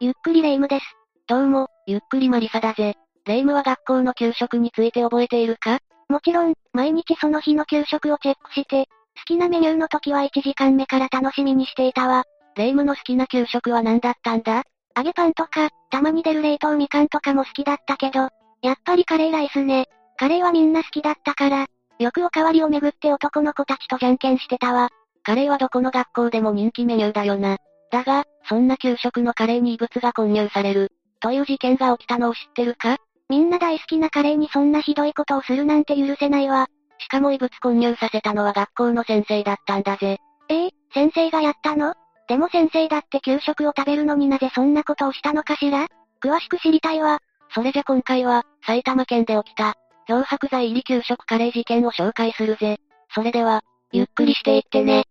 [0.00, 0.84] ゆっくりレ夢ムです。
[1.26, 2.94] どうも、ゆっくりマリサだぜ。
[3.26, 5.80] レ夢ムは学校の給食について覚えているか？
[6.08, 8.84] もちろん、毎日その日の給食をチェックして、
[9.16, 12.22] 好きなメニューの時は1時間目から楽しみにしていたわ。
[12.54, 14.62] レ夢ムの好きな給食は何だったんだ？
[14.96, 18.28] 揚げパンとか、たまに出る冷凍みかんとかも好きだったけど、
[18.62, 19.86] やっぱりカレーライスね。
[20.16, 21.66] カレーはみんな好きだったから、
[21.98, 24.90] よくおかわりをめぐって男の子たちとじゃんけんしてたわ。
[25.24, 27.56] カレーはどこの学校でも人気メニューだよな。
[27.90, 30.92] だが、そんな給食のカレーに異物が混入される。
[31.20, 32.98] という事件が起きたのを知ってるか？
[33.28, 36.68] みんな大好きなカレーにそんなひどいことをするなんて許せないわ。
[36.98, 40.18] しかも異物混入させたのは学校の先生だったんだぜ。
[40.48, 40.66] え？
[40.66, 41.94] え先生がやったの？
[42.28, 45.86] でも先生だって給食を食べるのになぜそんなことをしたのかしら？
[46.22, 47.20] 詳しく知りたいわ。
[47.54, 49.74] それじゃ今回は、埼玉県で起きた、
[50.06, 52.78] 漂白剤入り給食カレー事件を紹介するぜ。
[53.14, 55.04] それでは、ゆっくりしていってね。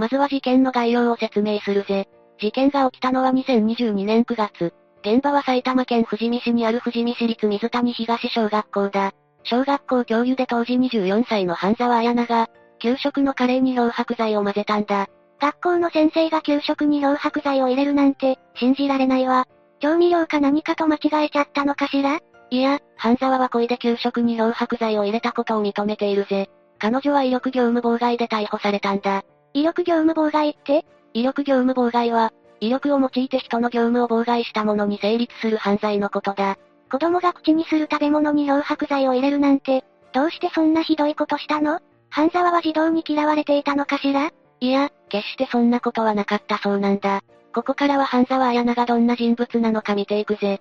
[0.00, 2.08] まずは事件の概要を説明するぜ。
[2.38, 4.72] 事件が起きたのは2022年9月。
[5.02, 9.12] 現場は埼玉県富士見市にある富士見市立水谷東小学校だ。
[9.42, 15.06] 小学校教諭で当時24歳の半沢彩菜が、給食のカレーに漂白剤を混ぜたんだ。
[15.38, 19.46] 学校の先生が給食に漂白剤を入れるなんて、信じられないわ。
[19.80, 22.20] 調味料か何かと間違えちゃったのかしら？
[22.48, 26.48] いや、半沢は恋で給食に漂白剤を入れたことを認めているぜ。
[26.78, 29.24] 彼女は威力業務妨害で逮捕されたんだ。
[29.54, 30.84] 威力業務妨害って？
[31.14, 36.56] 威力業務妨害は、威力を用いて人の業務を妨害したものに成立する犯罪のことだ。
[36.90, 41.80] 子供が口にする食べ物に漂白剤を入れるなんて、どうしてそんなひどいことしたの？
[42.10, 44.30] 半沢は児童に嫌われていたのかしら？
[44.60, 47.22] いや、決してそんなことはなかったそうなんだ。
[47.54, 50.60] ここからは半沢彩菜がどんな人物なのか見ていくぜ。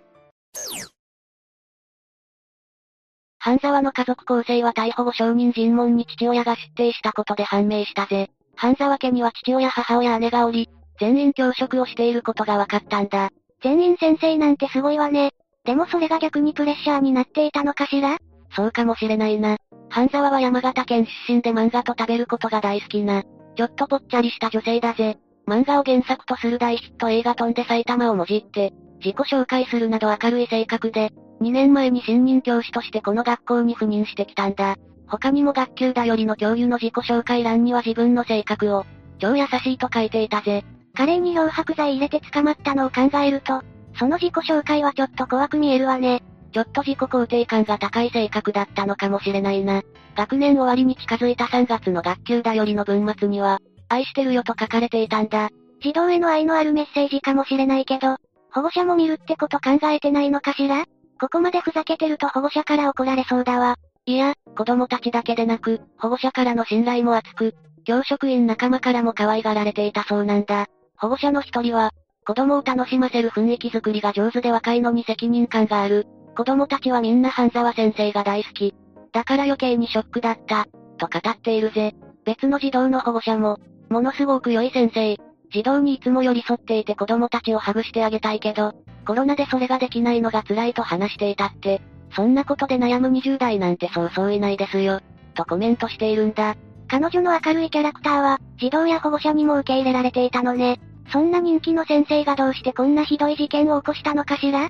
[3.38, 8.32] 半沢の家族構成は逮捕後証人尋問に父親が出廷したことで判明したぜ。
[8.60, 10.68] 半沢家には父親母親姉がおり、
[11.00, 13.30] 全員教職をしていることが分かったんだ。
[13.64, 15.32] 全員先生なんてすごいわね。
[15.64, 18.18] でもそれが逆にプレッシャーになっていたのかしら？
[18.54, 19.56] そうかもしれないな。
[19.88, 23.24] 半沢は山形県出身で漫画と食べることが大好きな、
[23.56, 25.18] ちょっとぽっちゃりした女性だぜ。
[25.48, 34.76] 漫画を原作とする大ヒット映画飛んで埼玉をもじって、自己紹介するなど明るい性格で、2年前に新任教師としてこの学校に赴任してきたんだ。
[35.10, 38.86] 他にも学級だよりの教諭の自己紹介欄には自分の性格を、
[39.20, 40.64] 超優しいと書いていたぜ。
[40.94, 43.62] カレーに漂白剤入れて捕まったのを考えると、
[43.98, 46.22] その自己紹介はちょっと怖く見えるわね。
[46.54, 49.82] ちょっと自己肯定感が高い性格だったのかもしれないな。
[50.16, 55.50] 学年終わりに近づいた3月の学級だよりの文末には、愛してるよと書かれていたんだ。
[55.82, 58.18] 児童への愛のあるメッセージかもしれないけど、
[58.52, 60.86] 保護者も見るってこと考えてないのかしら？
[61.20, 63.76] ここまでふざけてると保護者から怒られそうだわ。
[64.10, 67.56] いや、子供たちだけでなく、保護者からの信頼も厚く、
[67.86, 70.66] 教職員仲間からも可愛がられていたそうなんだ。
[70.98, 71.92] 保護者の一人は、
[72.26, 76.08] 子供を楽しませる雰囲気作りが上手で若いのに責任感がある。
[76.36, 78.74] 子供たちはみんな半沢先生が大好き。
[79.14, 80.66] だから余計にショックだった、
[80.98, 81.94] と語っているぜ。
[82.26, 83.60] 別の児童の保護者も、
[83.92, 85.18] ものすごく良い先生。
[85.54, 88.74] 児童にいつも寄り添っていて子供たちをハグしてあげたいけど、
[89.06, 91.80] コロナでそれができないのが辛いと話していたって。
[92.12, 95.02] そんなことで悩む20代なんてそうそういないですよ。
[95.36, 96.56] とコメントしているんだ。
[96.88, 100.80] 彼女の明るいキャラクターは、児童や保護者にも受け入れられていたのね。
[101.12, 104.70] そんな人気の先生がどうしてこんなひどい事件を起こしたのかしら？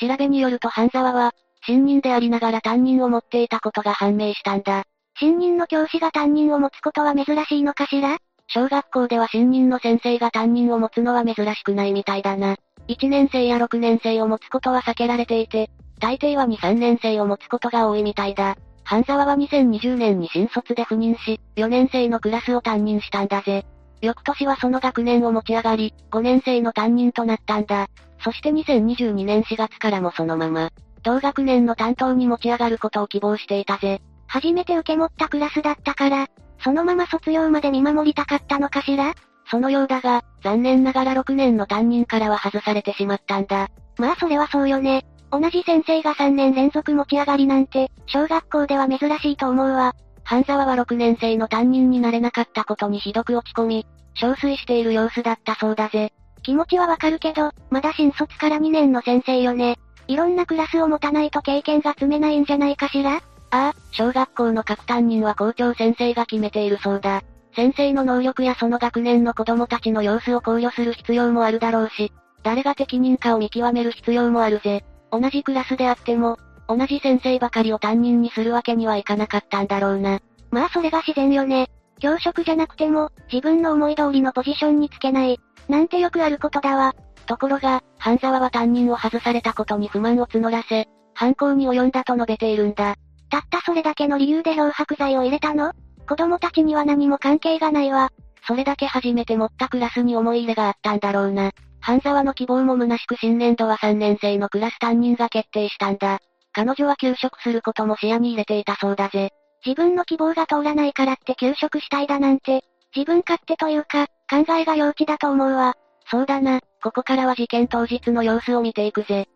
[0.00, 1.32] 調べによると半沢は、
[1.64, 4.82] 新任でありながら担任を持っていたことが判明したんだ。
[5.18, 8.18] 新任の教師が担任を持つことは珍しいのかしら？
[8.48, 12.56] 小学校では新任の先生が担任を持つのは珍しくないみたいだな。
[12.88, 18.56] 1年生や6年生を持つことは避けられていて、大抵は2、3年生を持つことが多いみたいだ。
[18.82, 23.64] 半沢は2020年に新卒で赴任し、4年生のクラスを担任したんだぜ。
[24.02, 27.88] 翌年はその学年を持ち上がり、5年生の担任となったんだ。
[28.22, 30.70] そして2022年4月からもそのまま、
[31.02, 34.02] 同学年の担当に持ち上がることを希望していたぜ。
[34.26, 36.26] 初めて受け持ったクラスだったから、
[36.62, 39.14] そのまま卒業まで見守りたかったのかしら？
[39.50, 43.68] そのようだが、残念ながら6年の担任からは外されてしまったんだ。
[43.98, 45.04] まあそれはそうよね。
[45.30, 49.94] 同じ先生が3年連続持ち上がりなんて、小学校では珍しいと思うわ。
[50.22, 53.86] 半沢は6年生の担任になれなかったことにひどく落ち込み、
[54.16, 56.12] 憔悴している様子だったそうだぜ。
[56.42, 59.78] 気持ちはわかるけど、まだ新卒から2年の先生よね。
[60.06, 63.16] いろんなクラスを持たないと経験が積めないんじゃないかしら？
[63.16, 63.20] あ
[63.50, 67.22] あ、小学校の各担任は校長先生が決めているそうだ。
[67.54, 72.12] 先生の能力やその学年の子供たちの様子を考慮する必要もあるだろうし、
[72.42, 74.84] 誰が適任かを見極める必要もあるぜ。
[75.10, 80.20] 同じクラスであっても、同じ先生ばかりを担任にするわけにはいかなかったんだろうな。
[80.50, 81.68] まあそれが自然よね。
[82.00, 85.38] 教職じゃなくても、自分の思い通りのポジションにつけない。
[85.68, 86.94] なんてよくあることだわ。
[87.26, 92.96] ところが、半沢は担任を外されたことに不満を募らせ、犯行に及んだと述べているんだ。
[93.30, 95.72] たったそれだけの理由で漂白剤を入れたの？
[96.06, 98.10] 子供たちには何も関係がないわ。
[98.46, 101.52] それだけ初めて持ったクラスに思い入れがあったんだろうな。
[101.80, 106.18] 半沢の希望も虚しく新年度は3年生のクラス担任が決定したんだ。
[106.52, 109.30] 彼女は休職することも視野に入れていたそうだぜ。
[109.64, 112.62] 自分の希望が通らないからって休職したいだなんて、
[112.94, 115.74] 自分勝手というか、考えが幼稚だと思うわ。
[116.10, 119.28] そうだな、ここからは事件当日の様子を見ていくぜ。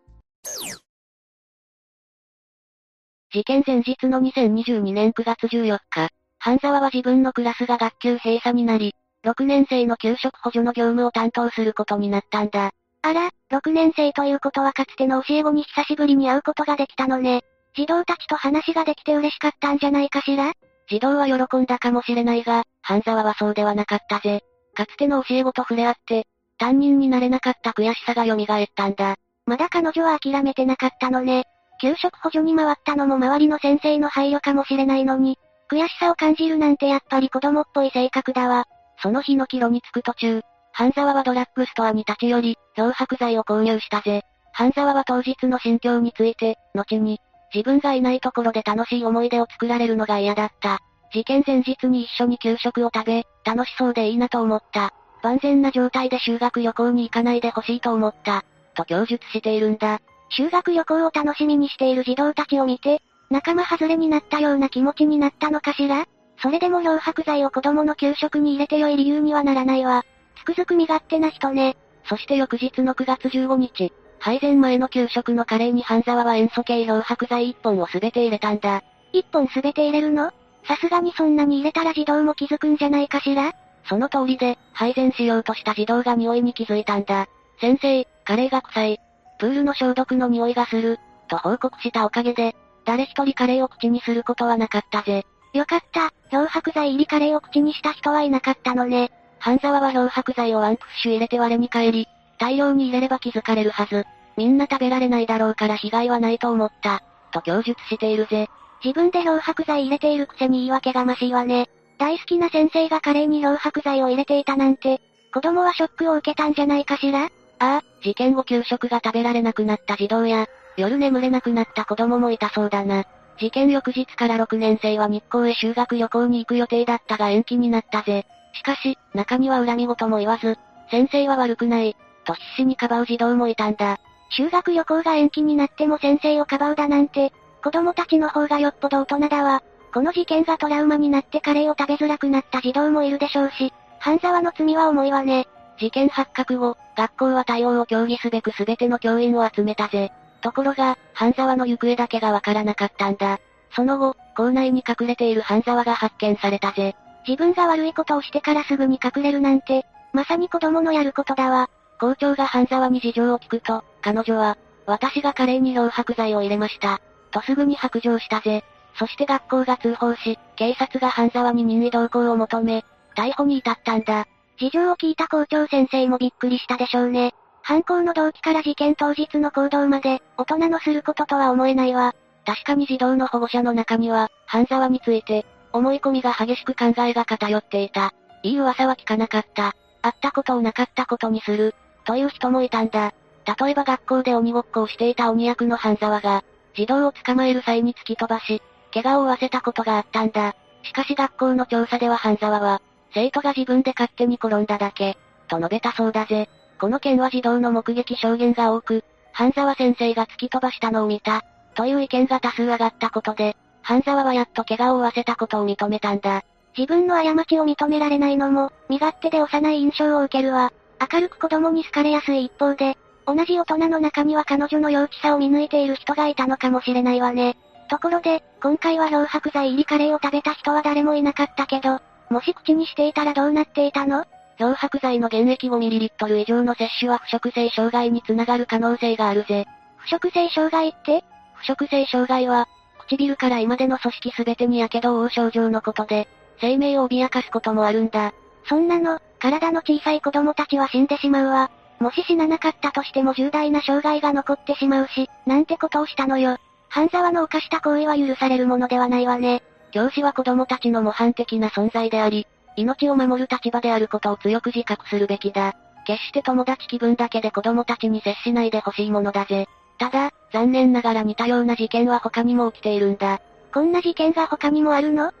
[3.31, 6.09] 事件前日の2022年9月14日、
[6.39, 8.95] 半沢は自分のクラスが学級閉鎖になり、
[9.25, 12.71] 6年生の給食補助の業務を担当することになったんだ。
[13.01, 17.41] あら、6年生ということはかつての教え子に久しぶりに会うことができたのね。
[17.75, 20.53] 児童たちと話ができて嬉しかったんじゃないかしら？
[20.89, 24.43] 児童は喜んだかもしれないが、半沢はそうではなかったぜ。
[24.73, 26.25] かつての教え子と触れ合って、
[26.57, 29.15] 担任になれなかった悔しさが蘇ったんだ。
[29.45, 31.43] まだ彼女は諦めてなかったのね。
[31.81, 35.37] 給食補助に回ったのも周りの先生の配慮かもしれないのに、
[35.71, 38.65] 悔しさを感じるなんてやっぱり子供っぽい性格だわ。
[39.01, 44.23] その日の帰路に着く途中、半沢はドラッグストアに立ち寄り、漂白剤を購入したぜ。
[44.53, 47.19] 半沢は当日の心境について、後に、
[47.53, 50.79] 自分がいないところで楽しい思い出を作られるのが嫌だった。
[51.11, 54.93] 事件前日に一緒に給食を食べ、楽しそうでいいなと思った。
[55.23, 58.43] 万全な状態で修学旅行に行かないでほしいと思った。
[58.75, 59.99] と供述しているんだ。
[60.29, 66.05] 修学旅行を楽しみにしている児童たちを見て、仲間外れになったような気持ちになったのかしら？
[66.41, 70.03] それでも漂白剤を子供の給食に入れて良い理由にはならないわ。
[70.37, 71.77] つくづく身勝手な人ね。
[72.05, 78.83] そして翌日の9月15日、配膳前の給食のカレーに半沢は塩素系漂白剤1本をすべて入れたんだ。
[79.13, 80.31] 1本すべて入れるの？
[80.67, 83.53] さすがにそんなに入れたら児童も気づくんじゃないかしら？
[83.85, 87.27] その通りで、配膳しようとした児童が匂いに気づいたんだ。
[87.59, 88.99] 先生、カレーが臭い。
[89.39, 90.99] プールの消毒の匂いがする。
[91.27, 92.55] と報告したおかげで、
[92.89, 95.23] 誰一人カレーを口にすることはなかったぜ。
[95.53, 99.11] よかった、漂白剤入りカレーを口にした人はいなかったのね。
[99.37, 102.07] 半沢は漂白剤をワンプッシュ入れて我に返り、
[102.39, 104.05] 大量に入れれば気づかれるはず。
[104.37, 107.03] みんな食べられないだろうから被害はないと思った。
[107.31, 108.47] と供述しているぜ。
[108.83, 111.69] 自分で漂白剤入れているくせに言い訳がましいわね。
[111.99, 114.99] 大好きな先生がカレーに漂白剤を入れていたなんて、
[115.31, 117.25] 子供はショックを受けたんじゃないかしら？
[117.25, 117.27] あ
[117.59, 120.47] あ、事件後給食が食べられなくなった児童や、
[120.79, 123.05] 夜眠れなくなった子供もいたそうだな。
[123.37, 128.25] 事件翌日から6年生は日光へ修学旅行に行く予定だったが延期になったぜ。
[128.53, 130.57] しかし、中には恨み事も言わず、
[130.91, 131.95] 先生は悪くない、
[132.25, 133.97] と必死にかばう児童もいたんだ。
[134.29, 137.31] 修学旅行が延期になっても先生をかばうだなんて、
[137.63, 139.63] 子供たちの方がよっぽど大人だわ。
[139.93, 145.47] この事件がトラウマになってカレーを食べづらくなった児童もいるでしょうし、半沢の罪は重いわね。
[145.79, 150.11] 事件発覚後、学校は対応を協議すべく全ての教員を集めたぜ。
[150.39, 153.39] ところが、半沢の行方だけがわからなかったんだ。
[153.75, 156.95] その後、校内に隠れている半沢が発見されたぜ。
[157.27, 161.69] 自分が悪いことをしてからすぐに隠れるなんて、まさに子供のやることだわ。
[161.99, 166.99] 校長が半沢に事情を聞くと、彼女は、私がカレーに漂白剤を入れました。
[167.31, 168.63] とすぐに白状したぜ。
[168.95, 172.83] そして学校が通報し、警察が半沢に任意同行を求め、
[173.15, 174.25] 逮捕に至ったんだ。
[174.57, 177.33] 事情を聞いた校長先生もびっくりしたでしょうね。
[177.69, 182.15] 犯行の動機から事件当日の行動まで、大人のすることとは思えないわ。
[182.43, 188.15] 確かに児童の保護者の中には、半沢について、思い込みが激しく考えが偏っていた。
[188.41, 189.75] いい噂は聞かなかった。
[190.01, 191.75] 会ったことをなかったことにする。
[192.05, 193.13] という人もいたんだ。
[193.61, 200.55] 例えば学校で鬼ごっこをしていた鬼役の半沢が、児童を捕まえる際に突き飛ばし、怪我を負わせたことがあったんだ。
[200.81, 202.81] しかし学校の調査では半沢は、
[203.13, 206.49] 生徒が自分で勝手に転んだだけ、と述べたそうだぜ。
[206.79, 211.43] この件は児童の目撃証言が多く、半沢先生が突き飛ばしたのを見た、
[211.75, 216.43] という意見が多数上がったことで、半沢はやっと怪我を負わせたことを認めたんだ。
[216.77, 220.71] 自分の過ちを認められないのも、身勝手で幼い印象を受けるわ。
[221.11, 227.57] 明るく子供に好かれやすい一方で、同じ大人の中には彼女の幼稚さを見抜いている人がいたのかもしれないわね。
[227.89, 234.25] ところで、今回は漂白剤入りカレーを食べた人は誰もいなかったけど、もし口にしていたらどうなっていたの？
[234.59, 239.65] 漂白剤の原液 5ml 以上の摂取は腐食性障害につながる可能性があるぜ。
[239.95, 241.23] 腐食性障害って？
[241.55, 242.67] 腐食性障害は、
[242.99, 246.27] 唇から胃までの組織すべてに火傷を負う症状のことで、
[246.59, 248.33] 生命を脅かすこともあるんだ。
[248.65, 251.71] そんなの、体の小さい子供たちは死んでしまうわ。
[251.99, 256.57] もし死ななかったとしても重大な障害が残ってしまうし、なんてことをしたのよ。
[256.89, 259.63] 半沢の犯した行為は許されるものではないわね。
[259.91, 262.45] 教師は子供たちの模範的な存在であり、
[262.79, 265.75] 命を守る立場であることを強く自覚するべきだ。
[266.05, 269.67] 決して友達気分だけで子供たちに接しないでほしいものだぜ。
[269.97, 273.41] ただ、残念ながら似たような事件は他にも起きているんだ。
[273.73, 275.31] こんな事件が他にもあるの？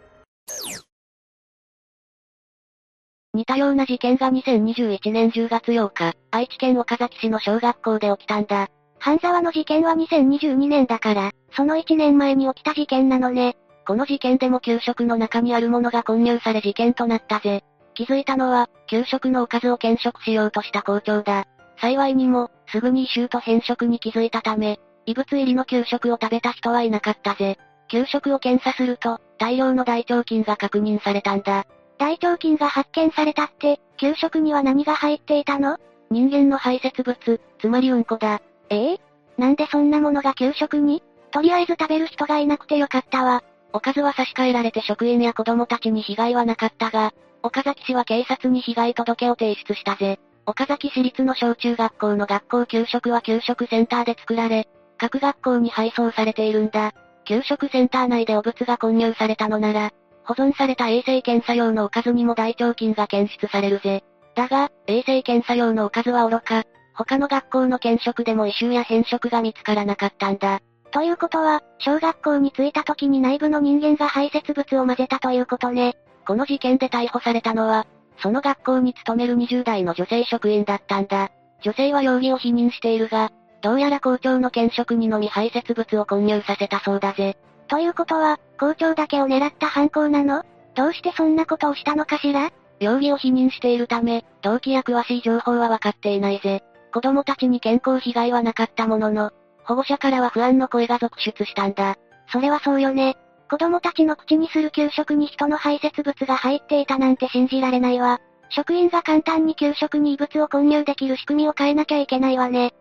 [3.33, 8.67] 似たような事件が2021年10月8日、愛知県岡崎市の小学校で起きたんだ。
[8.99, 13.55] 半沢の事件は2022年だから、その1年前に起きた事件なのね。
[13.89, 17.63] この事件でも給食の中にあるものが混入され事件となったぜ。
[17.95, 21.47] 気づいたのは、給食のおかずを検食しようとした校長だ。
[21.81, 27.57] 幸いにも、すぐに異臭と変色に気づいたため、異物入りの給食を食べた人はいなかったぜ。
[27.87, 31.65] 給食を検査すると、大量の大腸菌が確認されたんだ。
[31.97, 35.79] 大腸菌が発見されたって、給食には何が入っていたの？
[36.11, 38.39] 人間の排泄物、つまりうんこだ。
[38.69, 39.01] ええ
[39.39, 41.01] なんでそんなものが給食に？
[41.31, 43.41] とりあえず食べる人がいなくてよかったわ。
[43.71, 50.19] おかずは差し替えられて職員や子供たちに被害はなかったが、岡崎市は警察に被害届を提出したぜ。
[50.45, 56.93] 岡崎市立の小中学校の学校給食は給食センターで作られ、各学校に配送されているんだ。
[57.25, 59.91] 給食センター内で汚物が混入されたのなら、
[60.25, 64.03] 保存された衛生検査用のおかずにも大腸菌が検出されるぜ。
[64.35, 66.63] だが、衛生検査用のおかずは愚か、
[66.95, 70.61] 他の学校の検食でも異臭や変色が見つからなかったんだ。
[70.91, 75.95] ということは、小学校に着いた時に内部の人間が排泄物を混ぜたということね。
[76.25, 77.85] この事件で逮捕されたのは、
[78.21, 81.29] その学校に勤める20代の女性職員だったんだ。
[81.61, 83.31] 女性は容疑を否認しているが、
[83.61, 87.37] どうやら校長の検職にのみ排泄物を混入させたそうだぜ。
[87.67, 90.43] ということは、校長だけを狙った犯行なの？
[90.75, 92.51] どうしてそんなことをしたのかしら？
[92.79, 96.63] 容疑を否認しているため、動機や詳しい情報は分かっていないぜ。
[96.93, 99.31] 子供たちに健康被害はなかったものの、
[99.69, 101.95] 保護者からは不安の声が続出したんだ。
[102.31, 103.15] それはそうよね。
[103.51, 108.19] 子供たちの口にする給食に人の排泄物が入っていたなんて信じられないわ。
[108.49, 112.73] 職員が簡単に給食に異物を混入できる仕組みを変えなきゃいけないわね。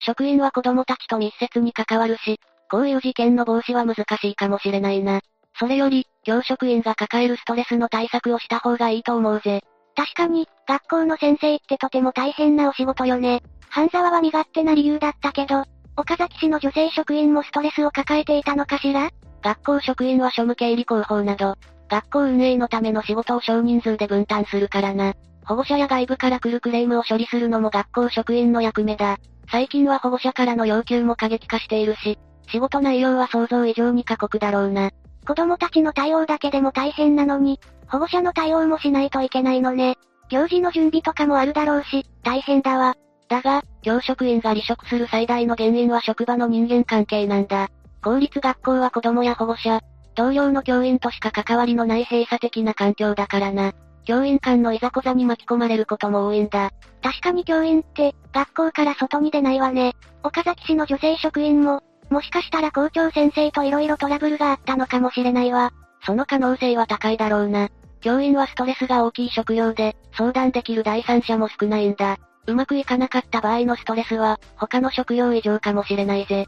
[0.00, 2.38] 職員は子供たちと密接に関わるし、
[2.70, 5.22] こういう事件の防止は難しいかもしれないな。
[5.58, 9.62] それより、教職員が抱えるストレスの対策をした方がいいと思うぜ。
[9.96, 13.42] 確かに、学校の先生ってとても大変なお仕事よね。
[13.70, 15.64] 半沢は身勝手な理由だったけど、
[15.96, 19.10] 岡崎市の女性職員もストレスを抱えていたのかしら？
[19.42, 21.54] 学校職員は庶務経理広報など、
[21.88, 25.14] 学校運営のための仕事を少人数で分担するからな。
[25.46, 29.16] 保護者や外部から来るクレームを処理するのも学校職員の役目だ。
[29.50, 34.90] 最近は保護者からの要求も過激化しているし、仕事内容は想像以上に過酷だろうな。
[35.26, 39.96] 子供たちの対応だけでも大変なのに、保護者の対応もしないといけないのね。
[40.28, 42.96] 行事の準備とかもあるだろうし、大変だわ。
[43.28, 47.68] だが、教職員が離職する最大の原因は職場の人間関係なんだ。
[48.02, 49.80] 公立学校は子供や保護者、
[50.14, 53.72] 同僚の教員としか関わりのない閉鎖的な環境だからな。
[54.04, 56.70] 教員間のいざこざに巻き込まれることも多いんだ。
[57.02, 59.94] 確かに教員って、学校から外に出ないわね。
[60.22, 65.72] 岡崎市の女性職員も、もしかしたら校長先生と色々トラブルがあったのかもしれないわ。
[66.06, 67.68] その可能性は高いだろうな。
[68.00, 72.18] 教員はストレスが大きい職業で、相談できる第三者も少ないんだ。
[72.46, 76.46] うまくいかなかった場合のストレスは、他の職業以上かもしれないぜ。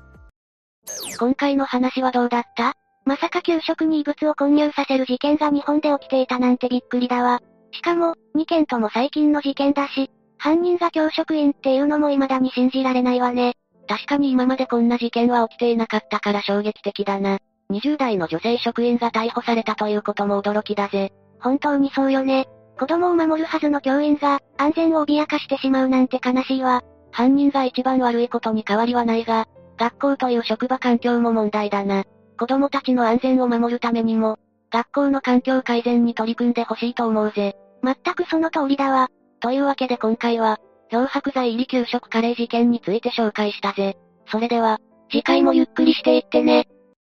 [1.19, 2.75] 今回の話はどうだった？
[3.05, 7.41] まさか給食に異物を混入させる事件が日本で起きていたなんてびっくりだわ。
[7.73, 13.55] しかも、2件とも最近の事件だし、犯人が教職員っていうのも未だに信じられないわね。
[13.89, 17.39] 確かに今までこんな事件は起きていなかったから衝撃的だな。
[17.71, 21.13] 20代の女性職員が逮捕されたということも驚きだぜ。
[21.41, 22.49] 本当にそうよね。
[22.79, 26.83] 子供を守るはずの教員が、安全を脅かしてしまうなんて悲しいわ。
[27.11, 29.47] 犯人が一番悪いことに変わりはないが、
[29.77, 32.05] 学校という職場環境も問題だな。
[32.39, 34.39] 子供たちの安全を守るためにも、
[34.71, 37.57] 学校の環境改善に取り組んでほしいと思うぜ。
[37.83, 39.09] 全くその通りだわ。
[39.41, 40.59] というわけで今回は、
[40.91, 43.97] 漂白剤入り給食カレー事件について紹介したぜ。
[44.27, 44.79] それでは、
[45.11, 46.69] 次回もゆっくりしていってね。